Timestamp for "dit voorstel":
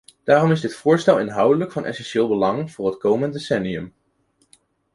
0.61-1.19